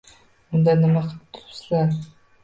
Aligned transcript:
Unda 0.59 0.73
nima 0.79 1.03
qilib 1.11 1.29
turibsizlar?! 1.39 1.93